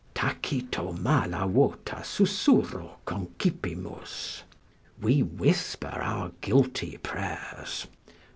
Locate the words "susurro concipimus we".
1.97-5.21